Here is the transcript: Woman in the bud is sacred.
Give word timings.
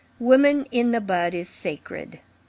Woman 0.17 0.65
in 0.71 0.89
the 0.89 0.99
bud 0.99 1.35
is 1.35 1.47
sacred. 1.47 2.21